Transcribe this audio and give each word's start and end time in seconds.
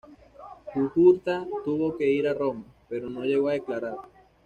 Jugurta 0.73 1.45
tuvo 1.63 1.95
que 1.95 2.09
ir 2.09 2.27
a 2.27 2.33
Roma, 2.33 2.65
pero 2.89 3.07
no 3.07 3.23
llegó 3.23 3.49
a 3.49 3.53
declarar. 3.53 3.97